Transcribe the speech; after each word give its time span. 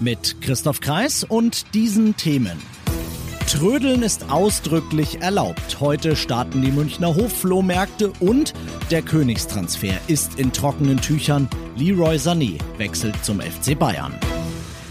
Mit 0.00 0.40
Christoph 0.40 0.80
Kreis 0.80 1.24
und 1.24 1.74
diesen 1.74 2.16
Themen. 2.16 2.62
Trödeln 3.48 4.02
ist 4.02 4.30
ausdrücklich 4.30 5.22
erlaubt. 5.22 5.80
Heute 5.80 6.14
starten 6.14 6.62
die 6.62 6.70
Münchner 6.70 7.16
Hofflohmärkte 7.16 8.12
und 8.20 8.52
der 8.90 9.02
Königstransfer 9.02 9.98
ist 10.06 10.38
in 10.38 10.52
trockenen 10.52 11.00
Tüchern. 11.00 11.48
Leroy 11.76 12.16
Sané 12.16 12.58
wechselt 12.76 13.24
zum 13.24 13.40
FC 13.40 13.76
Bayern. 13.78 14.12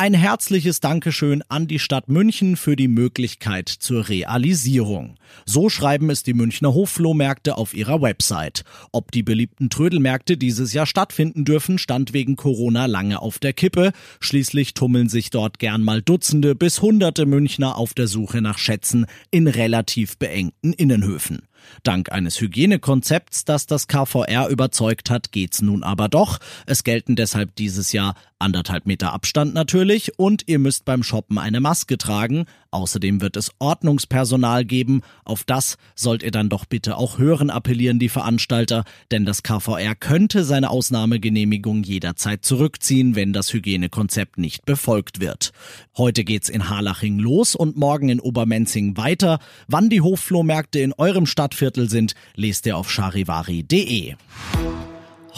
Ein 0.00 0.14
herzliches 0.14 0.78
Dankeschön 0.78 1.42
an 1.48 1.66
die 1.66 1.80
Stadt 1.80 2.08
München 2.08 2.54
für 2.54 2.76
die 2.76 2.86
Möglichkeit 2.86 3.68
zur 3.68 4.08
Realisierung. 4.08 5.16
So 5.44 5.68
schreiben 5.70 6.08
es 6.08 6.22
die 6.22 6.34
Münchner 6.34 6.72
Hofflohmärkte 6.72 7.56
auf 7.58 7.74
ihrer 7.74 8.00
Website. 8.00 8.62
Ob 8.92 9.10
die 9.10 9.24
beliebten 9.24 9.70
Trödelmärkte 9.70 10.36
dieses 10.36 10.72
Jahr 10.72 10.86
stattfinden 10.86 11.44
dürfen, 11.44 11.78
stand 11.78 12.12
wegen 12.12 12.36
Corona 12.36 12.86
lange 12.86 13.20
auf 13.20 13.40
der 13.40 13.52
Kippe. 13.52 13.90
Schließlich 14.20 14.72
tummeln 14.72 15.08
sich 15.08 15.30
dort 15.30 15.58
gern 15.58 15.82
mal 15.82 16.00
Dutzende 16.00 16.54
bis 16.54 16.80
Hunderte 16.80 17.26
Münchner 17.26 17.76
auf 17.76 17.92
der 17.92 18.06
Suche 18.06 18.40
nach 18.40 18.58
Schätzen 18.58 19.04
in 19.32 19.48
relativ 19.48 20.16
beengten 20.16 20.74
Innenhöfen. 20.74 21.47
Dank 21.82 22.12
eines 22.12 22.40
Hygienekonzepts, 22.40 23.44
das 23.44 23.66
das 23.66 23.88
KVR 23.88 24.48
überzeugt 24.48 25.10
hat, 25.10 25.32
geht's 25.32 25.62
nun 25.62 25.82
aber 25.82 26.08
doch. 26.08 26.38
Es 26.66 26.84
gelten 26.84 27.16
deshalb 27.16 27.54
dieses 27.56 27.92
Jahr 27.92 28.14
anderthalb 28.38 28.86
Meter 28.86 29.12
Abstand 29.12 29.54
natürlich 29.54 30.18
und 30.18 30.44
ihr 30.46 30.58
müsst 30.58 30.84
beim 30.84 31.02
Shoppen 31.02 31.38
eine 31.38 31.60
Maske 31.60 31.98
tragen. 31.98 32.46
Außerdem 32.70 33.22
wird 33.22 33.36
es 33.36 33.50
Ordnungspersonal 33.58 34.64
geben. 34.64 35.00
Auf 35.24 35.44
das 35.44 35.78
sollt 35.94 36.22
ihr 36.22 36.30
dann 36.30 36.50
doch 36.50 36.66
bitte 36.66 36.96
auch 36.96 37.18
hören, 37.18 37.48
appellieren 37.48 37.98
die 37.98 38.10
Veranstalter, 38.10 38.84
denn 39.10 39.24
das 39.24 39.42
KVR 39.42 39.94
könnte 39.94 40.44
seine 40.44 40.68
Ausnahmegenehmigung 40.70 41.82
jederzeit 41.82 42.44
zurückziehen, 42.44 43.14
wenn 43.14 43.32
das 43.32 43.52
Hygienekonzept 43.52 44.36
nicht 44.36 44.66
befolgt 44.66 45.20
wird. 45.20 45.52
Heute 45.96 46.24
geht's 46.24 46.50
in 46.50 46.68
Harlaching 46.68 47.18
los 47.18 47.54
und 47.54 47.76
morgen 47.76 48.10
in 48.10 48.20
Obermenzing 48.20 48.96
weiter. 48.96 49.38
Wann 49.66 49.88
die 49.88 50.02
Hofflohmärkte 50.02 50.80
in 50.80 50.92
eurem 50.92 51.26
Stadtviertel 51.26 51.88
sind, 51.88 52.14
lest 52.34 52.66
ihr 52.66 52.76
auf 52.76 52.90
charivari.de. 52.90 54.14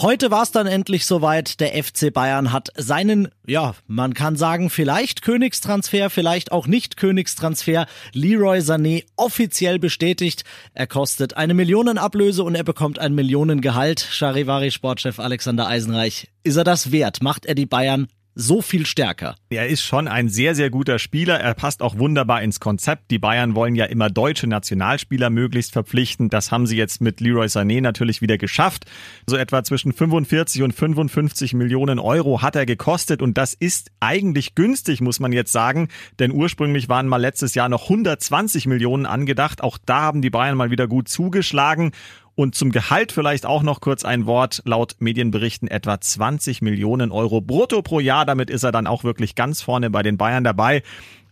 Heute 0.03 0.31
war 0.31 0.45
es 0.45 0.51
dann 0.51 0.67
endlich 0.67 1.05
soweit. 1.05 1.61
Der 1.61 1.73
FC 1.85 2.11
Bayern 2.11 2.53
hat 2.53 2.71
seinen, 2.75 3.29
ja, 3.47 3.75
man 3.87 4.15
kann 4.15 4.35
sagen, 4.35 4.71
vielleicht 4.71 5.21
Königstransfer, 5.21 6.09
vielleicht 6.09 6.53
auch 6.53 6.67
nicht 6.67 6.97
Königstransfer, 6.97 7.85
Leroy 8.15 8.61
Sané 8.61 9.05
offiziell 9.17 9.79
bestätigt. 9.79 10.45
Er 10.73 10.87
kostet 10.87 11.37
eine 11.37 11.53
Millionenablöse 11.53 12.43
und 12.43 12.55
er 12.55 12.65
bekommt 12.65 12.99
ein 12.99 13.15
Millionengehalt. 13.15 14.01
Charivari 14.01 14.71
Sportchef 14.71 15.19
Alexander 15.21 15.67
Eisenreich. 15.67 16.31
Ist 16.45 16.57
er 16.57 16.65
das 16.65 16.93
wert? 16.93 17.23
Macht 17.23 17.45
er 17.45 17.55
die 17.55 17.67
Bayern 17.67 18.09
so 18.41 18.63
viel 18.63 18.87
stärker. 18.87 19.37
Er 19.51 19.69
ist 19.69 19.83
schon 19.83 20.09
ein 20.09 20.29
sehr, 20.29 20.55
sehr 20.55 20.71
guter 20.71 20.99
Spieler. 20.99 21.39
Er 21.39 21.55
passt 21.55 21.83
auch 21.83 21.99
wunderbar 21.99 22.43
ins 22.43 22.59
Konzept. 22.59 23.11
Die 23.11 23.19
Bayern 23.19 23.55
wollen 23.55 23.75
ja 23.75 23.85
immer 23.85 24.09
deutsche 24.09 24.47
Nationalspieler 24.47 25.29
möglichst 25.29 25.73
verpflichten. 25.73 26.31
Das 26.31 26.51
haben 26.51 26.67
sie 26.67 26.77
jetzt 26.77 27.03
mit 27.03 27.21
Leroy 27.21 27.47
Sané 27.47 27.81
natürlich 27.83 28.23
wieder 28.23 28.39
geschafft. 28.39 28.87
So 29.27 29.37
etwa 29.37 29.63
zwischen 29.63 29.93
45 29.93 30.63
und 30.63 30.73
55 30.73 31.53
Millionen 31.55 31.99
Euro 31.99 32.41
hat 32.41 32.57
er 32.57 32.67
gekostet 32.67 33.21
und 33.21 33.37
das 33.37 33.53
ist 33.53 33.91
eigentlich 34.01 34.55
günstig, 34.55 35.01
muss 35.03 35.21
man 35.21 35.33
jetzt 35.33 35.53
sagen. 35.53 35.89
Denn 36.19 36.33
ursprünglich 36.33 36.89
waren 36.89 37.09
mal 37.09 37.19
letztes 37.19 37.55
Jahr 37.55 37.69
noch 37.69 37.85
120 37.85 38.67
Millionen 38.67 39.05
angedacht. 39.05 39.63
Auch 39.63 39.77
da 39.85 40.01
haben 40.01 40.23
die 40.23 40.31
Bayern 40.31 40.57
mal 40.57 40.71
wieder 40.71 40.89
gut 40.89 41.09
zugeschlagen. 41.09 41.93
Und 42.41 42.55
zum 42.55 42.73
Gehalt 42.73 43.13
vielleicht 43.13 43.45
auch 43.45 43.63
noch 43.63 43.83
kurz 43.83 44.03
ein 44.03 44.25
Wort. 44.25 44.63
Laut 44.65 44.97
Medienberichten 44.99 45.69
etwa 45.69 46.01
20 46.01 46.63
Millionen 46.63 47.13
Euro 47.13 47.43
brutto 47.43 47.83
pro 47.83 48.01
Jahr. 48.01 48.25
Damit 48.25 48.49
ist 48.49 48.63
er 48.63 48.73
dann 48.73 48.87
auch 48.87 49.05
wirklich 49.05 49.35
ganz 49.35 49.61
vorne 49.61 49.91
bei 49.91 50.03
den 50.03 50.17
Bayern 50.17 50.43
dabei. 50.43 50.83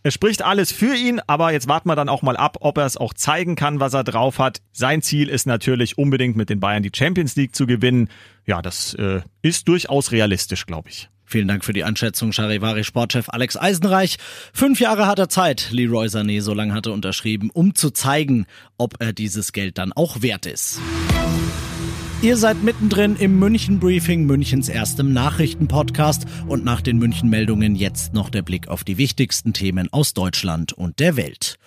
Es 0.03 0.13
spricht 0.13 0.43
alles 0.43 0.71
für 0.71 0.93
ihn, 0.93 1.19
aber 1.25 1.51
jetzt 1.51 1.67
warten 1.67 1.89
wir 1.89 1.95
dann 1.95 2.09
auch 2.09 2.21
mal 2.21 2.37
ab, 2.37 2.57
ob 2.59 2.77
er 2.77 2.85
es 2.85 2.95
auch 2.95 3.15
zeigen 3.15 3.55
kann, 3.55 3.79
was 3.79 3.95
er 3.95 4.03
drauf 4.03 4.37
hat. 4.37 4.61
Sein 4.71 5.01
Ziel 5.01 5.29
ist 5.29 5.47
natürlich 5.47 5.97
unbedingt 5.97 6.37
mit 6.37 6.51
den 6.51 6.59
Bayern 6.59 6.83
die 6.83 6.91
Champions 6.95 7.35
League 7.35 7.55
zu 7.55 7.65
gewinnen. 7.65 8.09
Ja, 8.45 8.61
das 8.61 8.93
äh, 8.93 9.21
ist 9.41 9.67
durchaus 9.67 10.11
realistisch, 10.11 10.67
glaube 10.67 10.89
ich. 10.89 11.09
Vielen 11.31 11.47
Dank 11.47 11.63
für 11.63 11.73
die 11.73 11.83
Einschätzung, 11.83 12.31
Charivari 12.31 12.83
Sportchef 12.83 13.29
Alex 13.29 13.55
Eisenreich. 13.55 14.17
Fünf 14.51 14.79
Jahre 14.79 15.05
hat 15.05 15.19
er 15.19 15.29
Zeit, 15.29 15.67
Leroy 15.69 16.07
Sané, 16.07 16.41
so 16.41 16.55
lange 16.55 16.73
hat 16.73 16.87
er 16.87 16.93
unterschrieben, 16.93 17.51
um 17.53 17.75
zu 17.75 17.91
zeigen, 17.91 18.47
ob 18.79 18.95
er 18.97 19.13
dieses 19.13 19.51
Geld 19.51 19.77
dann 19.77 19.93
auch 19.93 20.23
wert 20.23 20.47
ist. 20.47 20.81
Ihr 22.23 22.35
seid 22.35 22.63
mittendrin 22.63 23.15
im 23.15 23.37
München 23.37 23.79
Briefing, 23.79 24.25
Münchens 24.25 24.69
erstem 24.69 25.13
Nachrichtenpodcast 25.13 26.25
und 26.47 26.65
nach 26.65 26.81
den 26.81 26.97
München 26.97 27.29
Meldungen 27.29 27.75
jetzt 27.75 28.15
noch 28.15 28.31
der 28.31 28.41
Blick 28.41 28.67
auf 28.67 28.83
die 28.83 28.97
wichtigsten 28.97 29.53
Themen 29.53 29.87
aus 29.93 30.15
Deutschland 30.15 30.73
und 30.73 30.97
der 30.97 31.15
Welt. 31.15 31.59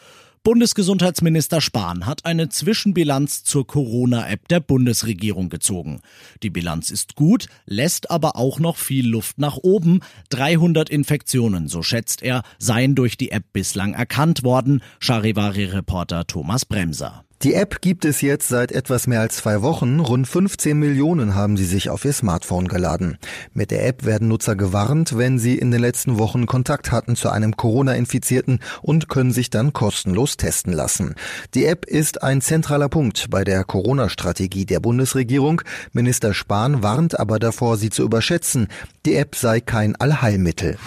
Bundesgesundheitsminister 0.44 1.60
Spahn 1.60 2.04
hat 2.04 2.24
eine 2.24 2.48
Zwischenbilanz 2.48 3.44
zur 3.44 3.64
Corona-App 3.64 4.48
der 4.48 4.58
Bundesregierung 4.58 5.50
gezogen. 5.50 6.00
Die 6.42 6.50
Bilanz 6.50 6.90
ist 6.90 7.14
gut, 7.14 7.46
lässt 7.64 8.10
aber 8.10 8.34
auch 8.34 8.58
noch 8.58 8.76
viel 8.76 9.08
Luft 9.08 9.38
nach 9.38 9.56
oben. 9.58 10.00
300 10.30 10.90
Infektionen, 10.90 11.68
so 11.68 11.84
schätzt 11.84 12.22
er, 12.22 12.42
seien 12.58 12.96
durch 12.96 13.16
die 13.16 13.30
App 13.30 13.44
bislang 13.52 13.94
erkannt 13.94 14.42
worden. 14.42 14.82
Charivari-Reporter 14.98 16.26
Thomas 16.26 16.64
Bremser. 16.64 17.24
Die 17.42 17.54
App 17.54 17.80
gibt 17.80 18.04
es 18.04 18.20
jetzt 18.20 18.46
seit 18.46 18.70
etwas 18.70 19.08
mehr 19.08 19.20
als 19.20 19.38
zwei 19.38 19.62
Wochen. 19.62 19.98
Rund 19.98 20.28
15 20.28 20.78
Millionen 20.78 21.34
haben 21.34 21.56
sie 21.56 21.64
sich 21.64 21.90
auf 21.90 22.04
ihr 22.04 22.12
Smartphone 22.12 22.68
geladen. 22.68 23.18
Mit 23.52 23.72
der 23.72 23.84
App 23.84 24.04
werden 24.04 24.28
Nutzer 24.28 24.54
gewarnt, 24.54 25.18
wenn 25.18 25.40
sie 25.40 25.58
in 25.58 25.72
den 25.72 25.80
letzten 25.80 26.20
Wochen 26.20 26.46
Kontakt 26.46 26.92
hatten 26.92 27.16
zu 27.16 27.30
einem 27.30 27.56
Corona-Infizierten 27.56 28.60
und 28.80 29.08
können 29.08 29.32
sich 29.32 29.50
dann 29.50 29.72
kostenlos 29.72 30.36
testen 30.36 30.72
lassen. 30.72 31.16
Die 31.54 31.64
App 31.64 31.84
ist 31.84 32.22
ein 32.22 32.42
zentraler 32.42 32.88
Punkt 32.88 33.26
bei 33.28 33.42
der 33.42 33.64
Corona-Strategie 33.64 34.64
der 34.64 34.78
Bundesregierung. 34.78 35.62
Minister 35.92 36.34
Spahn 36.34 36.84
warnt 36.84 37.18
aber 37.18 37.40
davor, 37.40 37.76
sie 37.76 37.90
zu 37.90 38.04
überschätzen. 38.04 38.68
Die 39.04 39.16
App 39.16 39.34
sei 39.34 39.58
kein 39.58 39.96
Allheilmittel. 39.96 40.78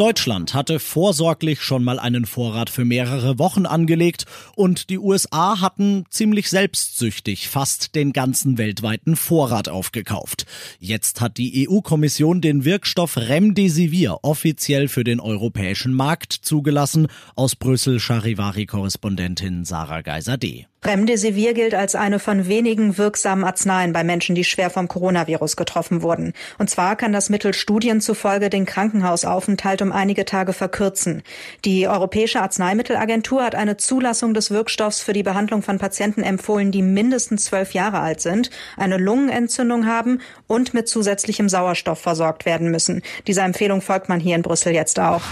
Deutschland 0.00 0.54
hatte 0.54 0.78
vorsorglich 0.78 1.60
schon 1.60 1.84
mal 1.84 1.98
einen 1.98 2.24
Vorrat 2.24 2.70
für 2.70 2.86
mehrere 2.86 3.38
Wochen 3.38 3.66
angelegt 3.66 4.24
und 4.56 4.88
die 4.88 4.98
USA 4.98 5.60
hatten 5.60 6.06
ziemlich 6.08 6.48
selbstsüchtig 6.48 7.48
fast 7.48 7.94
den 7.94 8.14
ganzen 8.14 8.56
weltweiten 8.56 9.14
Vorrat 9.14 9.68
aufgekauft. 9.68 10.46
Jetzt 10.78 11.20
hat 11.20 11.36
die 11.36 11.68
EU-Kommission 11.68 12.40
den 12.40 12.64
Wirkstoff 12.64 13.18
Remdesivir 13.18 14.20
offiziell 14.22 14.88
für 14.88 15.04
den 15.04 15.20
europäischen 15.20 15.92
Markt 15.92 16.32
zugelassen. 16.32 17.08
Aus 17.36 17.54
Brüssel 17.54 18.00
Charivari-Korrespondentin 18.00 19.66
Sarah 19.66 20.00
Geiser-D. 20.00 20.69
Remdesivir 20.82 21.52
gilt 21.52 21.74
als 21.74 21.94
eine 21.94 22.18
von 22.18 22.48
wenigen 22.48 22.96
wirksamen 22.96 23.44
Arzneien 23.44 23.92
bei 23.92 24.02
Menschen, 24.02 24.34
die 24.34 24.44
schwer 24.44 24.70
vom 24.70 24.88
Coronavirus 24.88 25.56
getroffen 25.56 26.00
wurden. 26.00 26.32
Und 26.58 26.70
zwar 26.70 26.96
kann 26.96 27.12
das 27.12 27.28
Mittel 27.28 27.52
Studien 27.52 28.00
zufolge 28.00 28.48
den 28.48 28.64
Krankenhausaufenthalt 28.64 29.82
um 29.82 29.92
einige 29.92 30.24
Tage 30.24 30.54
verkürzen. 30.54 31.22
Die 31.66 31.86
Europäische 31.86 32.40
Arzneimittelagentur 32.40 33.44
hat 33.44 33.54
eine 33.54 33.76
Zulassung 33.76 34.32
des 34.32 34.50
Wirkstoffs 34.50 35.00
für 35.00 35.12
die 35.12 35.22
Behandlung 35.22 35.62
von 35.62 35.78
Patienten 35.78 36.22
empfohlen, 36.22 36.72
die 36.72 36.82
mindestens 36.82 37.44
zwölf 37.44 37.74
Jahre 37.74 38.00
alt 38.00 38.22
sind, 38.22 38.48
eine 38.78 38.96
Lungenentzündung 38.96 39.86
haben 39.86 40.20
und 40.46 40.72
mit 40.72 40.88
zusätzlichem 40.88 41.50
Sauerstoff 41.50 42.00
versorgt 42.00 42.46
werden 42.46 42.70
müssen. 42.70 43.02
Dieser 43.26 43.44
Empfehlung 43.44 43.82
folgt 43.82 44.08
man 44.08 44.18
hier 44.18 44.34
in 44.34 44.42
Brüssel 44.42 44.72
jetzt 44.72 44.98
auch. 44.98 45.22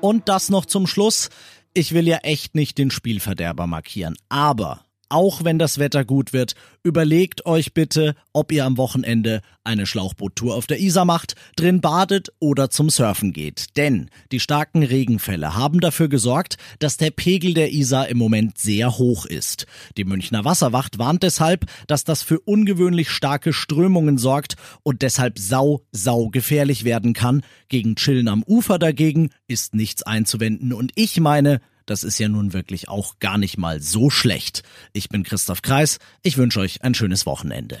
Und 0.00 0.28
das 0.28 0.48
noch 0.48 0.64
zum 0.64 0.86
Schluss. 0.86 1.28
Ich 1.74 1.92
will 1.92 2.06
ja 2.06 2.18
echt 2.18 2.54
nicht 2.54 2.76
den 2.76 2.90
Spielverderber 2.90 3.66
markieren, 3.66 4.14
aber 4.28 4.84
auch 5.12 5.44
wenn 5.44 5.58
das 5.58 5.78
Wetter 5.78 6.04
gut 6.04 6.32
wird, 6.32 6.54
überlegt 6.82 7.46
euch 7.46 7.74
bitte, 7.74 8.14
ob 8.32 8.50
ihr 8.50 8.64
am 8.64 8.78
Wochenende 8.78 9.42
eine 9.62 9.86
Schlauchboottour 9.86 10.54
auf 10.54 10.66
der 10.66 10.80
Isar 10.80 11.04
macht, 11.04 11.34
drin 11.54 11.80
badet 11.80 12.32
oder 12.40 12.70
zum 12.70 12.90
Surfen 12.90 13.32
geht. 13.32 13.76
Denn 13.76 14.10
die 14.32 14.40
starken 14.40 14.82
Regenfälle 14.82 15.54
haben 15.54 15.80
dafür 15.80 16.08
gesorgt, 16.08 16.56
dass 16.78 16.96
der 16.96 17.10
Pegel 17.10 17.54
der 17.54 17.72
Isar 17.72 18.08
im 18.08 18.18
Moment 18.18 18.58
sehr 18.58 18.98
hoch 18.98 19.26
ist. 19.26 19.66
Die 19.96 20.04
Münchner 20.04 20.44
Wasserwacht 20.44 20.98
warnt 20.98 21.22
deshalb, 21.22 21.66
dass 21.86 22.04
das 22.04 22.22
für 22.22 22.40
ungewöhnlich 22.40 23.10
starke 23.10 23.52
Strömungen 23.52 24.18
sorgt 24.18 24.56
und 24.82 25.02
deshalb 25.02 25.38
sau, 25.38 25.82
sau 25.92 26.28
gefährlich 26.28 26.84
werden 26.84 27.12
kann. 27.12 27.42
Gegen 27.68 27.96
Chillen 27.96 28.28
am 28.28 28.42
Ufer 28.42 28.78
dagegen 28.78 29.30
ist 29.46 29.74
nichts 29.74 30.02
einzuwenden 30.02 30.72
und 30.72 30.92
ich 30.94 31.20
meine, 31.20 31.60
das 31.92 32.04
ist 32.04 32.18
ja 32.18 32.28
nun 32.28 32.54
wirklich 32.54 32.88
auch 32.88 33.18
gar 33.20 33.36
nicht 33.36 33.58
mal 33.58 33.82
so 33.82 34.08
schlecht. 34.08 34.62
Ich 34.94 35.10
bin 35.10 35.24
Christoph 35.24 35.60
Kreis. 35.60 35.98
Ich 36.22 36.38
wünsche 36.38 36.58
euch 36.60 36.82
ein 36.82 36.94
schönes 36.94 37.26
Wochenende. 37.26 37.78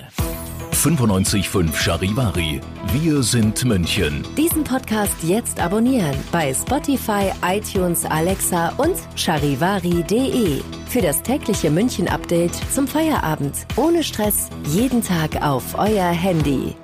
95.5 0.72 1.74
Charivari. 1.74 2.60
Wir 2.92 3.22
sind 3.22 3.64
München. 3.64 4.22
Diesen 4.36 4.64
Podcast 4.64 5.16
jetzt 5.22 5.58
abonnieren 5.60 6.14
bei 6.30 6.52
Spotify, 6.52 7.32
iTunes, 7.42 8.04
Alexa 8.04 8.68
und 8.76 8.96
charivari.de. 9.16 10.60
Für 10.88 11.00
das 11.00 11.22
tägliche 11.22 11.70
München-Update 11.70 12.54
zum 12.70 12.86
Feierabend. 12.86 13.54
Ohne 13.76 14.04
Stress. 14.04 14.50
Jeden 14.68 15.02
Tag 15.02 15.40
auf 15.42 15.78
euer 15.78 16.10
Handy. 16.10 16.74